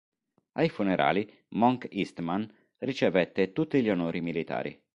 Ai 0.53 0.67
funerali 0.69 1.31
Monk 1.49 1.85
Eastman 1.91 2.51
ricevette 2.79 3.53
tutti 3.53 3.79
gli 3.83 3.89
onori 3.91 4.19
militari. 4.21 4.81